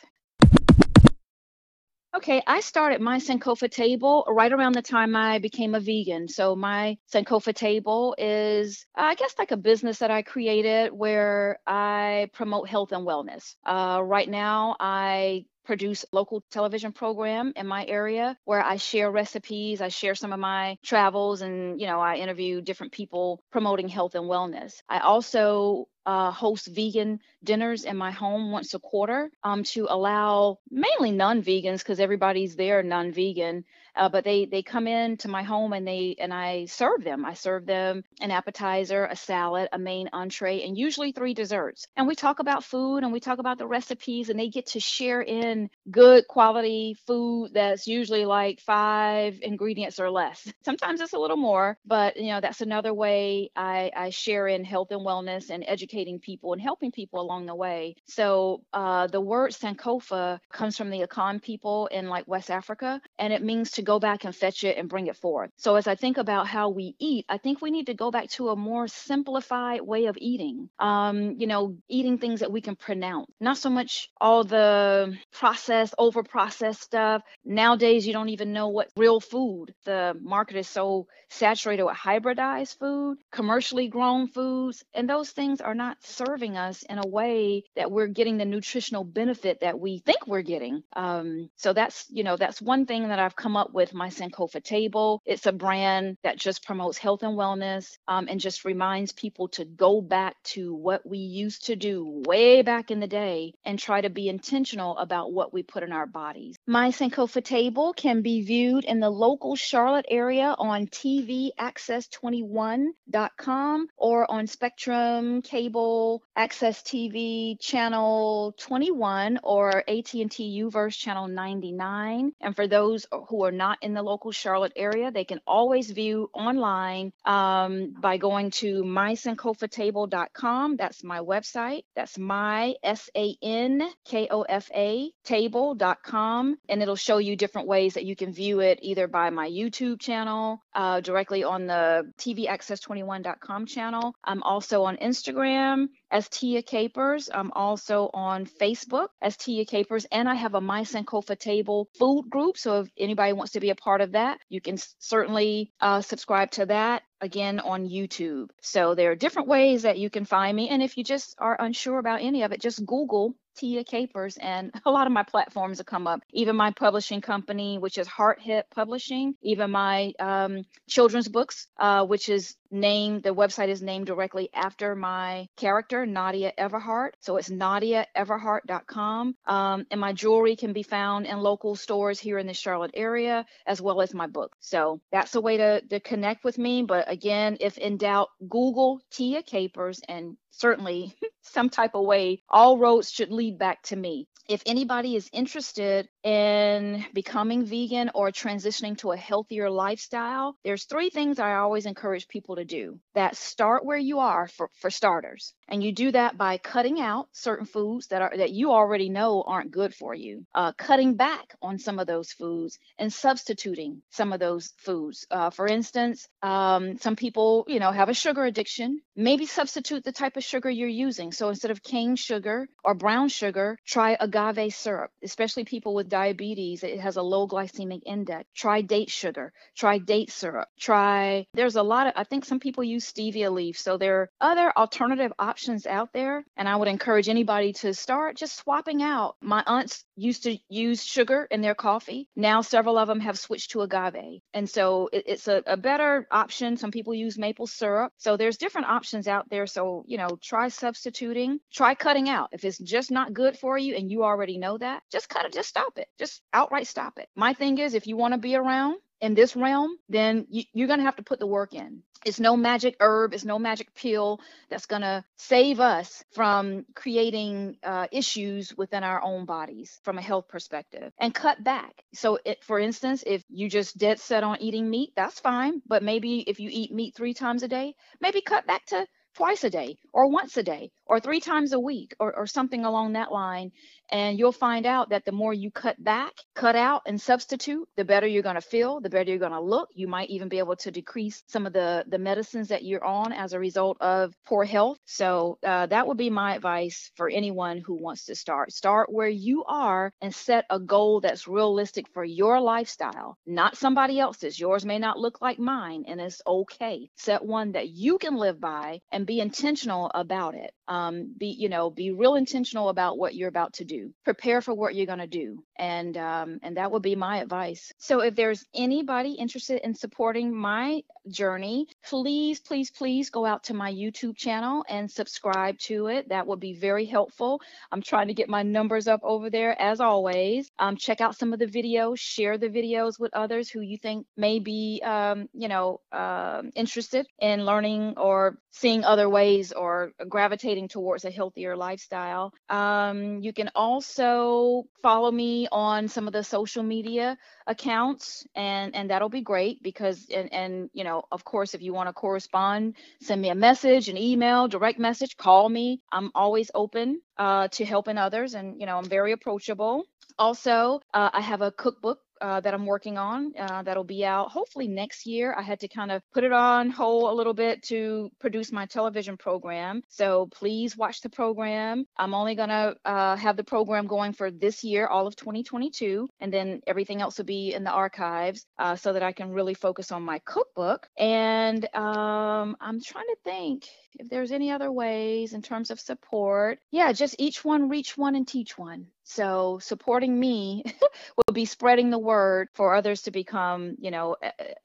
Okay, 2.13 2.43
I 2.45 2.59
started 2.59 2.99
my 2.99 3.19
Sankofa 3.19 3.71
table 3.71 4.25
right 4.27 4.51
around 4.51 4.75
the 4.75 4.81
time 4.81 5.15
I 5.15 5.39
became 5.39 5.75
a 5.75 5.79
vegan. 5.79 6.27
So 6.27 6.57
my 6.57 6.97
Sankofa 7.13 7.55
table 7.55 8.15
is, 8.17 8.85
I 8.93 9.15
guess, 9.15 9.33
like 9.39 9.51
a 9.51 9.57
business 9.57 9.99
that 9.99 10.11
I 10.11 10.21
created 10.21 10.91
where 10.91 11.59
I 11.65 12.29
promote 12.33 12.67
health 12.67 12.91
and 12.91 13.07
wellness. 13.07 13.55
Uh, 13.65 14.01
right 14.03 14.27
now, 14.29 14.75
I 14.77 15.45
produce 15.63 16.05
local 16.11 16.43
television 16.51 16.91
program 16.91 17.53
in 17.55 17.67
my 17.67 17.85
area 17.85 18.37
where 18.45 18.63
I 18.63 18.77
share 18.77 19.11
recipes, 19.11 19.81
I 19.81 19.89
share 19.89 20.15
some 20.15 20.33
of 20.33 20.39
my 20.39 20.77
travels 20.83 21.41
and 21.41 21.79
you 21.79 21.87
know, 21.87 21.99
I 21.99 22.15
interview 22.15 22.61
different 22.61 22.91
people 22.91 23.41
promoting 23.51 23.87
health 23.87 24.15
and 24.15 24.25
wellness. 24.25 24.81
I 24.89 24.99
also 24.99 25.87
uh, 26.05 26.31
host 26.31 26.67
vegan 26.67 27.19
dinners 27.43 27.83
in 27.85 27.97
my 27.97 28.11
home 28.11 28.51
once 28.51 28.73
a 28.73 28.79
quarter 28.79 29.29
um, 29.43 29.63
to 29.63 29.87
allow 29.89 30.59
mainly 30.69 31.11
non-vegans 31.11 31.79
because 31.79 31.99
everybody's 31.99 32.55
there 32.55 32.83
non-vegan 32.83 33.63
uh, 33.95 34.09
but 34.09 34.23
they 34.23 34.45
they 34.45 34.61
come 34.61 34.87
in 34.87 35.17
to 35.17 35.27
my 35.27 35.43
home 35.43 35.73
and 35.73 35.87
they 35.87 36.15
and 36.19 36.33
I 36.33 36.65
serve 36.65 37.03
them. 37.03 37.25
I 37.25 37.33
serve 37.33 37.65
them 37.65 38.03
an 38.21 38.31
appetizer, 38.31 39.05
a 39.05 39.15
salad, 39.15 39.69
a 39.71 39.79
main 39.79 40.09
entree, 40.13 40.63
and 40.63 40.77
usually 40.77 41.11
three 41.11 41.33
desserts. 41.33 41.85
And 41.97 42.07
we 42.07 42.15
talk 42.15 42.39
about 42.39 42.63
food 42.63 42.99
and 42.99 43.11
we 43.11 43.19
talk 43.19 43.39
about 43.39 43.57
the 43.57 43.67
recipes, 43.67 44.29
and 44.29 44.39
they 44.39 44.49
get 44.49 44.67
to 44.67 44.79
share 44.79 45.21
in 45.21 45.69
good 45.89 46.27
quality 46.27 46.95
food 47.05 47.51
that's 47.53 47.87
usually 47.87 48.25
like 48.25 48.59
five 48.61 49.39
ingredients 49.41 49.99
or 49.99 50.09
less. 50.09 50.51
Sometimes 50.63 51.01
it's 51.01 51.13
a 51.13 51.19
little 51.19 51.37
more, 51.37 51.77
but 51.85 52.17
you 52.17 52.31
know 52.31 52.41
that's 52.41 52.61
another 52.61 52.93
way 52.93 53.51
I, 53.55 53.91
I 53.95 54.09
share 54.09 54.47
in 54.47 54.63
health 54.63 54.91
and 54.91 55.01
wellness 55.05 55.49
and 55.49 55.63
educating 55.91 56.19
people 56.19 56.53
and 56.53 56.61
helping 56.61 56.91
people 56.91 57.21
along 57.21 57.45
the 57.45 57.55
way. 57.55 57.95
So 58.05 58.61
uh, 58.73 59.07
the 59.07 59.21
word 59.21 59.51
Sankofa 59.51 60.39
comes 60.51 60.77
from 60.77 60.89
the 60.89 61.01
Akan 61.01 61.41
people 61.41 61.87
in 61.87 62.07
like 62.07 62.27
West 62.27 62.49
Africa, 62.49 63.01
and 63.19 63.33
it 63.33 63.43
means 63.43 63.71
to 63.71 63.81
go 63.81 63.99
back 63.99 64.23
and 64.23 64.35
fetch 64.35 64.63
it 64.63 64.77
and 64.77 64.89
bring 64.89 65.07
it 65.07 65.17
forth. 65.17 65.49
So 65.57 65.75
as 65.75 65.87
I 65.87 65.95
think 65.95 66.17
about 66.17 66.47
how 66.47 66.69
we 66.69 66.95
eat, 66.99 67.25
I 67.29 67.37
think 67.37 67.61
we 67.61 67.71
need 67.71 67.87
to 67.87 67.93
go 67.93 68.11
back 68.11 68.29
to 68.31 68.49
a 68.49 68.55
more 68.55 68.87
simplified 68.87 69.81
way 69.81 70.05
of 70.05 70.17
eating. 70.19 70.69
Um, 70.79 71.35
you 71.37 71.47
know, 71.47 71.75
eating 71.89 72.17
things 72.17 72.39
that 72.39 72.51
we 72.51 72.61
can 72.61 72.75
pronounce, 72.75 73.27
not 73.39 73.57
so 73.57 73.69
much 73.69 74.09
all 74.19 74.43
the 74.43 75.17
processed, 75.31 75.93
over 75.97 76.23
processed 76.23 76.81
stuff. 76.81 77.21
Nowadays, 77.43 78.07
you 78.07 78.13
don't 78.13 78.29
even 78.29 78.53
know 78.53 78.69
what 78.69 78.89
real 78.95 79.19
food. 79.19 79.73
The 79.85 80.15
market 80.21 80.57
is 80.57 80.67
so 80.67 81.07
saturated 81.29 81.83
with 81.83 81.95
hybridized 81.95 82.77
food, 82.77 83.17
commercially 83.31 83.87
grown 83.87 84.27
foods, 84.27 84.83
and 84.93 85.09
those 85.09 85.31
things 85.31 85.61
are 85.61 85.75
not 85.75 85.80
serving 86.01 86.57
us 86.57 86.83
in 86.83 86.97
a 86.97 87.07
way 87.07 87.63
that 87.75 87.91
we're 87.91 88.07
getting 88.07 88.37
the 88.37 88.45
nutritional 88.45 89.03
benefit 89.03 89.61
that 89.61 89.79
we 89.79 89.99
think 89.99 90.27
we're 90.27 90.41
getting. 90.41 90.83
Um, 90.95 91.49
so 91.55 91.73
that's, 91.73 92.05
you 92.09 92.23
know, 92.23 92.37
that's 92.37 92.61
one 92.61 92.85
thing 92.85 93.07
that 93.07 93.19
I've 93.19 93.35
come 93.35 93.57
up 93.57 93.73
with 93.73 93.93
my 93.93 94.09
Sankofa 94.09 94.63
table. 94.63 95.21
It's 95.25 95.45
a 95.45 95.51
brand 95.51 96.17
that 96.23 96.37
just 96.37 96.65
promotes 96.65 96.97
health 96.97 97.23
and 97.23 97.37
wellness 97.37 97.97
um, 98.07 98.27
and 98.29 98.39
just 98.39 98.65
reminds 98.65 99.11
people 99.11 99.47
to 99.49 99.65
go 99.65 100.01
back 100.01 100.35
to 100.43 100.73
what 100.73 101.05
we 101.05 101.17
used 101.17 101.65
to 101.67 101.75
do 101.75 102.23
way 102.25 102.61
back 102.61 102.91
in 102.91 102.99
the 102.99 103.07
day 103.07 103.53
and 103.65 103.79
try 103.79 104.01
to 104.01 104.09
be 104.09 104.29
intentional 104.29 104.97
about 104.97 105.33
what 105.33 105.53
we 105.53 105.63
put 105.63 105.83
in 105.83 105.91
our 105.91 106.07
bodies. 106.07 106.55
My 106.71 106.91
Sankofa 106.91 107.43
table 107.43 107.91
can 107.91 108.21
be 108.21 108.43
viewed 108.43 108.85
in 108.85 109.01
the 109.01 109.09
local 109.09 109.57
Charlotte 109.57 110.05
area 110.07 110.55
on 110.57 110.87
TV 110.87 111.49
TVaccess21.com 111.59 113.87
or 113.97 114.31
on 114.31 114.47
Spectrum 114.47 115.41
Cable 115.41 116.23
Access 116.35 116.81
TV 116.81 117.59
channel 117.59 118.53
21 118.57 119.39
or 119.43 119.79
AT&T 119.79 120.63
UVerse 120.63 120.97
channel 120.97 121.27
99. 121.27 122.31
And 122.39 122.55
for 122.55 122.67
those 122.67 123.05
who 123.29 123.43
are 123.43 123.51
not 123.51 123.77
in 123.81 123.93
the 123.93 124.01
local 124.01 124.31
Charlotte 124.31 124.71
area, 124.77 125.11
they 125.11 125.25
can 125.25 125.41
always 125.45 125.91
view 125.91 126.29
online 126.33 127.11
um, 127.25 127.95
by 127.99 128.15
going 128.15 128.51
to 128.51 128.83
mysankofatable.com. 128.83 130.77
That's 130.77 131.03
my 131.03 131.19
website. 131.19 131.83
That's 131.95 132.17
my 132.17 132.75
S 132.81 133.09
A 133.15 133.35
N 133.41 133.81
K 134.05 134.29
O 134.31 134.43
F 134.43 134.71
A 134.73 135.11
table.com. 135.25 136.59
And 136.69 136.81
it'll 136.81 136.95
show 136.95 137.17
you 137.17 137.35
different 137.35 137.67
ways 137.67 137.95
that 137.95 138.05
you 138.05 138.15
can 138.15 138.31
view 138.31 138.59
it 138.59 138.79
either 138.81 139.07
by 139.07 139.29
my 139.29 139.49
YouTube 139.49 139.99
channel, 139.99 140.61
uh, 140.73 141.01
directly 141.01 141.43
on 141.43 141.67
the 141.67 142.11
TVAccess21.com 142.17 143.65
channel. 143.65 144.13
I'm 144.23 144.43
also 144.43 144.83
on 144.83 144.97
Instagram 144.97 145.87
as 146.11 146.29
Tia 146.29 146.61
Capers. 146.61 147.29
I'm 147.33 147.51
also 147.51 148.09
on 148.13 148.45
Facebook 148.45 149.07
as 149.21 149.37
Tia 149.37 149.65
Capers, 149.65 150.05
and 150.11 150.29
I 150.29 150.35
have 150.35 150.55
a 150.55 150.61
My 150.61 150.81
Sankofa 150.81 151.37
Table 151.37 151.89
food 151.97 152.29
group. 152.29 152.57
So 152.57 152.81
if 152.81 152.89
anybody 152.97 153.33
wants 153.33 153.53
to 153.53 153.59
be 153.59 153.69
a 153.69 153.75
part 153.75 154.01
of 154.01 154.13
that, 154.13 154.39
you 154.49 154.61
can 154.61 154.77
certainly 154.99 155.71
uh, 155.79 156.01
subscribe 156.01 156.51
to 156.51 156.65
that 156.67 157.03
again 157.21 157.59
on 157.59 157.87
YouTube. 157.87 158.49
So 158.61 158.95
there 158.95 159.11
are 159.11 159.15
different 159.15 159.47
ways 159.47 159.83
that 159.83 159.99
you 159.99 160.09
can 160.09 160.25
find 160.25 160.55
me. 160.55 160.69
And 160.69 160.81
if 160.81 160.97
you 160.97 161.03
just 161.03 161.35
are 161.37 161.55
unsure 161.59 161.99
about 161.99 162.21
any 162.21 162.43
of 162.43 162.51
it, 162.51 162.61
just 162.61 162.85
Google 162.85 163.35
Tia 163.55 163.83
Capers, 163.83 164.37
and 164.37 164.71
a 164.85 164.91
lot 164.91 165.07
of 165.07 165.13
my 165.13 165.23
platforms 165.23 165.77
will 165.77 165.85
come 165.85 166.07
up. 166.07 166.21
Even 166.31 166.55
my 166.55 166.71
publishing 166.71 167.21
company, 167.21 167.77
which 167.77 167.97
is 167.97 168.07
Heart 168.07 168.41
Hit 168.41 168.67
Publishing, 168.73 169.35
even 169.41 169.71
my 169.71 170.13
um, 170.19 170.65
children's 170.87 171.27
books, 171.27 171.67
uh, 171.77 172.05
which 172.05 172.29
is 172.29 172.55
named, 172.71 173.23
the 173.23 173.33
website 173.33 173.67
is 173.67 173.81
named 173.81 174.07
directly 174.07 174.49
after 174.53 174.95
my 174.95 175.47
character, 175.57 176.05
Nadia 176.05 176.53
Everhart. 176.57 177.11
So 177.19 177.37
it's 177.37 177.49
nadiaeverhart.com. 177.49 179.35
Um, 179.45 179.85
and 179.91 180.01
my 180.01 180.13
jewelry 180.13 180.55
can 180.55 180.73
be 180.73 180.83
found 180.83 181.25
in 181.25 181.39
local 181.39 181.75
stores 181.75 182.19
here 182.19 182.37
in 182.37 182.47
the 182.47 182.53
Charlotte 182.53 182.91
area, 182.93 183.45
as 183.65 183.81
well 183.81 184.01
as 184.01 184.13
my 184.13 184.27
book. 184.27 184.55
So 184.59 185.01
that's 185.11 185.35
a 185.35 185.41
way 185.41 185.57
to, 185.57 185.81
to 185.81 185.99
connect 185.99 186.43
with 186.43 186.57
me. 186.57 186.83
But 186.83 187.11
again, 187.11 187.57
if 187.59 187.77
in 187.77 187.97
doubt, 187.97 188.29
Google 188.47 189.01
Tia 189.11 189.43
Capers 189.43 190.01
and 190.07 190.37
certainly 190.51 191.15
some 191.41 191.69
type 191.69 191.95
of 191.95 192.05
way, 192.05 192.41
all 192.49 192.77
roads 192.77 193.11
should 193.11 193.31
lead 193.31 193.57
back 193.57 193.83
to 193.83 193.95
me. 193.95 194.27
If 194.47 194.63
anybody 194.65 195.15
is 195.15 195.29
interested 195.31 196.09
in 196.23 197.05
becoming 197.13 197.65
vegan 197.65 198.11
or 198.13 198.31
transitioning 198.31 198.97
to 198.99 199.11
a 199.11 199.17
healthier 199.17 199.69
lifestyle, 199.69 200.55
there's 200.63 200.85
three 200.85 201.09
things 201.09 201.39
I 201.39 201.55
always 201.55 201.85
encourage 201.85 202.27
people 202.27 202.57
to 202.57 202.65
do. 202.65 202.99
That 203.15 203.35
start 203.35 203.85
where 203.85 203.97
you 203.97 204.19
are 204.19 204.47
for, 204.47 204.69
for 204.79 204.89
starters. 204.89 205.53
And 205.67 205.83
you 205.83 205.93
do 205.93 206.11
that 206.11 206.37
by 206.37 206.57
cutting 206.57 206.99
out 206.99 207.29
certain 207.31 207.65
foods 207.65 208.07
that 208.07 208.21
are 208.21 208.33
that 208.35 208.51
you 208.51 208.71
already 208.71 209.09
know 209.09 209.41
aren't 209.41 209.71
good 209.71 209.95
for 209.95 210.13
you, 210.13 210.45
uh, 210.53 210.73
cutting 210.73 211.15
back 211.15 211.55
on 211.61 211.79
some 211.79 211.97
of 211.97 212.07
those 212.07 212.31
foods 212.31 212.77
and 212.99 213.11
substituting 213.11 214.01
some 214.11 214.33
of 214.33 214.39
those 214.39 214.73
foods. 214.77 215.25
Uh, 215.31 215.49
for 215.49 215.67
instance, 215.67 216.27
um, 216.41 216.97
some 216.97 217.15
people, 217.15 217.65
you 217.67 217.79
know, 217.79 217.91
have 217.91 218.09
a 218.09 218.13
sugar 218.13 218.43
addiction. 218.43 219.01
Maybe 219.15 219.45
substitute 219.45 220.03
the 220.03 220.11
type 220.11 220.37
of 220.37 220.43
sugar 220.43 220.69
you're 220.69 220.87
using. 220.87 221.31
So 221.31 221.49
instead 221.49 221.71
of 221.71 221.83
cane 221.83 222.15
sugar 222.15 222.67
or 222.83 222.93
brown 222.93 223.29
sugar, 223.29 223.77
try 223.85 224.17
agave 224.19 224.73
syrup, 224.73 225.11
especially 225.23 225.63
people 225.63 225.93
with 225.93 226.10
diabetes. 226.11 226.83
It 226.83 226.99
has 226.99 227.15
a 227.15 227.23
low 227.23 227.47
glycemic 227.47 228.01
index. 228.05 228.47
Try 228.55 228.81
date 228.81 229.09
sugar. 229.09 229.51
Try 229.75 229.97
date 229.97 230.31
syrup. 230.31 230.67
Try, 230.79 231.45
there's 231.55 231.77
a 231.77 231.83
lot 231.83 232.07
of, 232.07 232.13
I 232.15 232.23
think 232.25 232.45
some 232.45 232.59
people 232.59 232.83
use 232.83 233.11
stevia 233.11 233.51
leaf. 233.51 233.79
So 233.79 233.97
there 233.97 234.21
are 234.21 234.29
other 234.39 234.71
alternative 234.77 235.33
options 235.39 235.87
out 235.87 236.09
there. 236.13 236.45
And 236.55 236.69
I 236.69 236.75
would 236.75 236.87
encourage 236.87 237.29
anybody 237.29 237.73
to 237.81 237.93
start 237.95 238.37
just 238.37 238.57
swapping 238.57 239.01
out. 239.01 239.35
My 239.41 239.63
aunts 239.65 240.05
used 240.21 240.43
to 240.43 240.57
use 240.69 241.03
sugar 241.03 241.47
in 241.49 241.61
their 241.61 241.75
coffee. 241.75 242.27
Now 242.35 242.61
several 242.61 242.97
of 242.97 243.07
them 243.07 243.19
have 243.21 243.39
switched 243.39 243.71
to 243.71 243.81
agave. 243.81 244.41
And 244.53 244.69
so 244.69 245.09
it, 245.11 245.23
it's 245.25 245.47
a, 245.47 245.63
a 245.65 245.77
better 245.77 246.27
option. 246.31 246.77
Some 246.77 246.91
people 246.91 247.13
use 247.13 247.37
maple 247.37 247.67
syrup. 247.67 248.13
So 248.17 248.37
there's 248.37 248.57
different 248.57 248.87
options 248.87 249.27
out 249.27 249.49
there. 249.49 249.67
So, 249.67 250.03
you 250.07 250.17
know, 250.17 250.37
try 250.41 250.67
substituting, 250.69 251.59
try 251.73 251.95
cutting 251.95 252.29
out. 252.29 252.49
If 252.51 252.63
it's 252.63 252.77
just 252.77 253.11
not 253.11 253.33
good 253.33 253.57
for 253.57 253.77
you 253.77 253.95
and 253.95 254.11
you 254.11 254.23
already 254.23 254.57
know 254.57 254.77
that, 254.77 255.03
just 255.11 255.29
cut 255.29 255.45
it, 255.45 255.53
just 255.53 255.69
stop 255.69 255.97
it. 255.97 256.07
Just 256.19 256.41
outright 256.53 256.87
stop 256.87 257.17
it. 257.17 257.27
My 257.35 257.53
thing 257.53 257.77
is 257.77 257.93
if 257.93 258.07
you 258.07 258.17
want 258.17 258.33
to 258.33 258.37
be 258.37 258.55
around, 258.55 258.97
in 259.21 259.35
this 259.35 259.55
realm, 259.55 259.97
then 260.09 260.47
you, 260.49 260.63
you're 260.73 260.87
going 260.87 260.99
to 260.99 261.05
have 261.05 261.15
to 261.17 261.23
put 261.23 261.39
the 261.39 261.47
work 261.47 261.73
in. 261.73 262.01
It's 262.23 262.39
no 262.39 262.55
magic 262.55 262.97
herb, 262.99 263.33
it's 263.33 263.45
no 263.45 263.57
magic 263.57 263.95
pill 263.95 264.41
that's 264.69 264.85
going 264.85 265.01
to 265.01 265.23
save 265.37 265.79
us 265.79 266.23
from 266.33 266.85
creating 266.93 267.77
uh, 267.83 268.07
issues 268.11 268.75
within 268.77 269.03
our 269.03 269.23
own 269.23 269.45
bodies 269.45 269.99
from 270.03 270.19
a 270.19 270.21
health 270.21 270.47
perspective 270.47 271.13
and 271.19 271.33
cut 271.33 271.63
back. 271.63 271.93
So, 272.13 272.37
it, 272.45 272.63
for 272.63 272.79
instance, 272.79 273.23
if 273.25 273.43
you 273.49 273.69
just 273.69 273.97
dead 273.97 274.19
set 274.19 274.43
on 274.43 274.61
eating 274.61 274.87
meat, 274.87 275.13
that's 275.15 275.39
fine. 275.39 275.81
But 275.87 276.03
maybe 276.03 276.41
if 276.41 276.59
you 276.59 276.69
eat 276.71 276.93
meat 276.93 277.15
three 277.15 277.33
times 277.33 277.63
a 277.63 277.67
day, 277.67 277.95
maybe 278.19 278.41
cut 278.41 278.67
back 278.67 278.85
to 278.87 279.07
twice 279.35 279.63
a 279.63 279.69
day 279.69 279.97
or 280.13 280.29
once 280.29 280.57
a 280.57 280.63
day 280.63 280.91
or 281.05 281.19
three 281.19 281.39
times 281.39 281.73
a 281.73 281.79
week 281.79 282.15
or, 282.19 282.35
or 282.35 282.47
something 282.47 282.85
along 282.85 283.13
that 283.13 283.31
line 283.31 283.71
and 284.11 284.37
you'll 284.37 284.51
find 284.51 284.85
out 284.85 285.09
that 285.09 285.23
the 285.25 285.31
more 285.31 285.53
you 285.53 285.71
cut 285.71 286.01
back, 286.03 286.33
cut 286.53 286.75
out, 286.75 287.03
and 287.05 287.19
substitute, 287.19 287.87
the 287.95 288.03
better 288.03 288.27
you're 288.27 288.43
going 288.43 288.55
to 288.55 288.61
feel, 288.61 288.99
the 288.99 289.09
better 289.09 289.29
you're 289.29 289.39
going 289.39 289.51
to 289.53 289.61
look. 289.61 289.89
You 289.93 290.07
might 290.07 290.29
even 290.29 290.49
be 290.49 290.59
able 290.59 290.75
to 290.77 290.91
decrease 290.91 291.43
some 291.47 291.65
of 291.65 291.73
the, 291.73 292.03
the 292.07 292.17
medicines 292.17 292.67
that 292.67 292.83
you're 292.83 293.03
on 293.03 293.31
as 293.31 293.53
a 293.53 293.59
result 293.59 293.97
of 294.01 294.33
poor 294.45 294.65
health. 294.65 294.97
So, 295.05 295.57
uh, 295.65 295.85
that 295.87 296.07
would 296.07 296.17
be 296.17 296.29
my 296.29 296.55
advice 296.55 297.11
for 297.15 297.29
anyone 297.29 297.77
who 297.77 297.95
wants 297.95 298.25
to 298.25 298.35
start. 298.35 298.73
Start 298.73 299.11
where 299.11 299.29
you 299.29 299.63
are 299.63 300.11
and 300.21 300.35
set 300.35 300.65
a 300.69 300.79
goal 300.79 301.21
that's 301.21 301.47
realistic 301.47 302.07
for 302.13 302.25
your 302.25 302.59
lifestyle, 302.59 303.37
not 303.45 303.77
somebody 303.77 304.19
else's. 304.19 304.59
Yours 304.59 304.85
may 304.85 304.99
not 304.99 305.19
look 305.19 305.41
like 305.41 305.57
mine, 305.57 306.03
and 306.07 306.19
it's 306.19 306.41
okay. 306.45 307.09
Set 307.15 307.43
one 307.45 307.71
that 307.71 307.89
you 307.89 308.17
can 308.17 308.35
live 308.35 308.59
by 308.59 308.99
and 309.11 309.20
be 309.25 309.39
intentional 309.39 310.11
about 310.13 310.55
it. 310.55 310.73
Um, 310.87 311.33
be, 311.37 311.47
you 311.47 311.69
know, 311.69 311.89
be 311.89 312.11
real 312.11 312.35
intentional 312.35 312.89
about 312.89 313.17
what 313.17 313.35
you're 313.35 313.49
about 313.49 313.73
to 313.73 313.85
do. 313.85 314.13
Prepare 314.23 314.61
for 314.61 314.73
what 314.73 314.95
you're 314.95 315.05
going 315.05 315.19
to 315.19 315.27
do. 315.27 315.63
And 315.77 316.17
um, 316.17 316.59
and 316.63 316.77
that 316.77 316.91
would 316.91 317.01
be 317.01 317.15
my 317.15 317.37
advice. 317.37 317.91
So 317.97 318.21
if 318.21 318.35
there's 318.35 318.65
anybody 318.73 319.33
interested 319.33 319.81
in 319.83 319.95
supporting 319.95 320.55
my 320.55 321.03
journey. 321.29 321.87
Please 322.03 322.59
please 322.59 322.89
please 322.91 323.29
go 323.29 323.45
out 323.45 323.63
to 323.65 323.73
my 323.73 323.91
youtube 323.91 324.35
channel 324.35 324.83
and 324.89 325.09
subscribe 325.09 325.77
to 325.79 326.07
it. 326.07 326.29
That 326.29 326.47
would 326.47 326.59
be 326.59 326.73
very 326.73 327.05
helpful. 327.05 327.61
I'm 327.91 328.01
trying 328.01 328.27
to 328.27 328.33
get 328.33 328.49
my 328.49 328.63
numbers 328.63 329.07
up 329.07 329.21
over 329.23 329.49
there 329.49 329.79
as 329.81 329.99
always. 329.99 330.69
Um, 330.79 330.97
check 330.97 331.21
out 331.21 331.35
some 331.35 331.53
of 331.53 331.59
the 331.59 331.67
videos 331.67 332.19
share 332.19 332.57
the 332.57 332.69
videos 332.69 333.19
with 333.19 333.33
others 333.33 333.69
who 333.69 333.81
you 333.81 333.97
think 333.97 334.25
may 334.37 334.59
be 334.59 335.01
um, 335.03 335.47
you 335.53 335.67
know 335.67 336.01
uh, 336.11 336.61
interested 336.75 337.27
in 337.39 337.65
learning 337.65 338.15
or 338.17 338.57
seeing 338.71 339.03
other 339.03 339.29
ways 339.29 339.71
or 339.71 340.11
gravitating 340.29 340.87
towards 340.87 341.25
a 341.25 341.31
healthier 341.31 341.75
lifestyle. 341.75 342.53
Um, 342.69 343.41
you 343.41 343.53
can 343.53 343.69
also 343.75 344.85
follow 345.01 345.31
me 345.31 345.67
on 345.71 346.07
some 346.07 346.27
of 346.27 346.33
the 346.33 346.43
social 346.43 346.83
media 346.83 347.37
accounts 347.67 348.45
and 348.55 348.95
and 348.95 349.09
that'll 349.09 349.29
be 349.29 349.41
great 349.41 349.81
because 349.83 350.27
and 350.33 350.51
and 350.53 350.89
you 350.93 351.03
know 351.03 351.23
of 351.31 351.43
course 351.43 351.73
if 351.73 351.81
you 351.81 351.93
want 351.93 352.07
to 352.09 352.13
correspond 352.13 352.95
send 353.21 353.41
me 353.41 353.49
a 353.49 353.55
message 353.55 354.09
an 354.09 354.17
email 354.17 354.67
direct 354.67 354.99
message 354.99 355.37
call 355.37 355.69
me. 355.69 356.01
I'm 356.11 356.31
always 356.35 356.71
open 356.73 357.21
uh, 357.37 357.67
to 357.69 357.85
helping 357.85 358.17
others 358.17 358.53
and 358.53 358.79
you 358.79 358.85
know 358.85 358.97
i'm 358.97 359.05
very 359.05 359.31
approachable. 359.31 360.03
Also 360.37 361.01
uh, 361.13 361.29
i 361.33 361.41
have 361.41 361.61
a 361.61 361.71
cookbook 361.71 362.19
uh, 362.41 362.59
that 362.61 362.73
I'm 362.73 362.85
working 362.85 363.17
on 363.17 363.53
uh, 363.57 363.83
that'll 363.83 364.03
be 364.03 364.25
out 364.25 364.51
hopefully 364.51 364.87
next 364.87 365.25
year. 365.25 365.53
I 365.57 365.61
had 365.61 365.79
to 365.81 365.87
kind 365.87 366.11
of 366.11 366.21
put 366.33 366.43
it 366.43 366.51
on 366.51 366.89
hold 366.89 367.31
a 367.31 367.35
little 367.35 367.53
bit 367.53 367.83
to 367.83 368.29
produce 368.39 368.71
my 368.71 368.85
television 368.85 369.37
program. 369.37 370.01
So 370.09 370.47
please 370.51 370.97
watch 370.97 371.21
the 371.21 371.29
program. 371.29 372.05
I'm 372.17 372.33
only 372.33 372.55
going 372.55 372.69
to 372.69 372.95
uh, 373.05 373.35
have 373.35 373.57
the 373.57 373.63
program 373.63 374.07
going 374.07 374.33
for 374.33 374.51
this 374.51 374.83
year, 374.83 375.07
all 375.07 375.27
of 375.27 375.35
2022, 375.35 376.27
and 376.39 376.53
then 376.53 376.81
everything 376.87 377.21
else 377.21 377.37
will 377.37 377.45
be 377.45 377.73
in 377.73 377.83
the 377.83 377.91
archives 377.91 378.65
uh, 378.77 378.95
so 378.95 379.13
that 379.13 379.23
I 379.23 379.31
can 379.31 379.51
really 379.51 379.73
focus 379.73 380.11
on 380.11 380.23
my 380.23 380.39
cookbook. 380.39 381.07
And 381.17 381.83
um, 381.95 382.75
I'm 382.79 383.01
trying 383.01 383.27
to 383.27 383.37
think 383.43 383.87
if 384.19 384.29
there's 384.29 384.51
any 384.51 384.71
other 384.71 384.91
ways 384.91 385.53
in 385.53 385.61
terms 385.61 385.91
of 385.91 385.99
support. 385.99 386.79
Yeah, 386.91 387.11
just 387.13 387.35
each 387.39 387.63
one 387.63 387.89
reach 387.89 388.17
one 388.17 388.35
and 388.35 388.47
teach 388.47 388.77
one. 388.77 389.07
So 389.23 389.79
supporting 389.81 390.39
me 390.39 390.83
will 391.37 391.53
be 391.53 391.65
spreading 391.65 392.09
the 392.09 392.19
word 392.19 392.69
for 392.73 392.95
others 392.95 393.23
to 393.23 393.31
become, 393.31 393.95
you 393.99 394.11
know, 394.11 394.35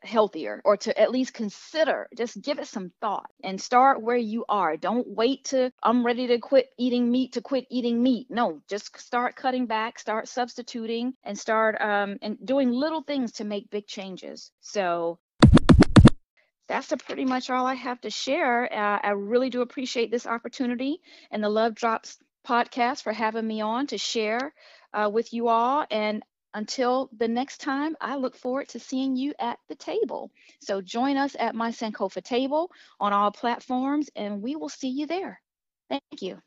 healthier 0.03 0.61
or 0.65 0.77
to 0.79 1.01
at 1.01 1.11
least 1.11 1.35
consider, 1.35 2.09
just 2.17 2.41
give 2.41 2.59
it 2.59 2.67
some 2.67 2.93
thought 3.01 3.31
and 3.43 3.61
start 3.61 4.03
where 4.03 4.17
you 4.17 4.45
are. 4.49 4.77
Don't 4.77 5.07
wait 5.09 5.45
to 5.47 5.71
I'm 5.83 6.05
ready 6.05 6.27
to 6.29 6.39
quit 6.39 6.69
eating 6.79 7.11
meat 7.11 7.33
to 7.33 7.41
quit 7.41 7.67
eating 7.71 8.03
meat. 8.03 8.27
No, 8.31 8.61
just 8.69 8.99
start 9.01 9.37
cutting 9.37 9.67
back, 9.67 9.99
start 9.99 10.29
substituting 10.29 11.15
and 11.25 11.39
start 11.39 11.81
um, 11.81 12.19
and 12.23 12.39
doing 12.45 12.71
little 12.71 13.03
things 13.03 13.33
to 13.33 13.45
make 13.45 13.71
big 13.71 13.87
changes. 13.87 14.51
So 14.61 15.19
that's 16.69 16.93
pretty 17.07 17.25
much 17.25 17.49
all 17.49 17.67
I 17.67 17.75
have 17.75 18.01
to 18.01 18.11
share. 18.11 18.73
Uh, 18.73 18.99
I 19.03 19.11
really 19.11 19.51
do 19.51 19.63
appreciate 19.63 20.11
this 20.11 20.27
opportunity 20.27 21.01
and 21.31 21.43
the 21.43 21.49
Love 21.49 21.75
Drops 21.75 22.19
podcast 22.47 23.03
for 23.03 23.13
having 23.13 23.47
me 23.47 23.61
on 23.61 23.87
to 23.89 23.99
share 23.99 24.55
uh, 24.95 25.11
with 25.13 25.33
you 25.33 25.49
all. 25.49 25.85
And 25.91 26.23
until 26.55 27.11
the 27.17 27.29
next 27.29 27.59
time, 27.61 27.97
I 28.01 28.17
look 28.17 28.37
forward 28.37 28.69
to 28.71 28.81
seeing 28.81 29.17
you 29.17 29.35
at 29.39 29.59
the 29.69 29.75
table. 29.75 30.31
So 30.61 30.81
join 30.81 31.17
us 31.17 31.37
at 31.39 31.55
my 31.55 31.71
Sankofa 31.71 32.23
table 32.23 32.71
on 33.01 33.13
all 33.13 33.31
platforms, 33.31 34.09
and 34.17 34.43
we 34.43 34.57
will 34.57 34.71
see 34.71 34.89
you 34.89 35.07
there. 35.07 35.41
Thank 35.91 36.23
you. 36.23 36.41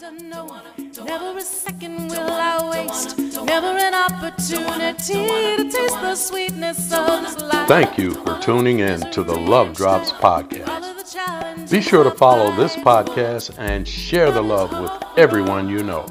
Never 0.00 1.38
a 1.38 1.40
second 1.40 2.08
will 2.08 2.30
I 2.30 2.70
waste. 2.70 3.18
Never 3.18 3.66
an 3.66 3.94
opportunity 3.94 5.26
to 5.56 5.70
taste 5.70 6.00
the 6.00 6.14
sweetness 6.14 6.92
of 6.92 7.22
this 7.22 7.42
life. 7.42 7.66
Thank 7.66 7.98
you 7.98 8.12
for 8.12 8.38
tuning 8.40 8.78
in 8.78 9.00
to 9.10 9.24
the 9.24 9.34
Love 9.34 9.74
Drops 9.74 10.12
podcast. 10.12 11.70
Be 11.70 11.80
sure 11.80 12.04
to 12.04 12.12
follow 12.12 12.54
this 12.54 12.76
podcast 12.76 13.58
and 13.58 13.88
share 13.88 14.30
the 14.30 14.42
love 14.42 14.70
with 14.80 15.18
everyone 15.18 15.68
you 15.68 15.82
know. 15.82 16.06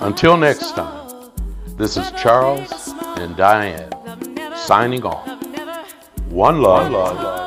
Until 0.00 0.38
next 0.38 0.70
time, 0.70 1.30
this 1.76 1.98
is 1.98 2.10
Charles 2.12 2.94
and 3.18 3.36
Diane 3.36 3.90
signing 4.56 5.04
off. 5.04 5.28
One 6.30 6.62
love. 6.62 6.90
Love. 6.90 7.16
Love 7.16 7.37